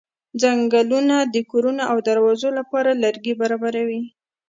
[0.41, 4.01] څنګلونه د کورونو او دروازو لپاره لرګي برابروي.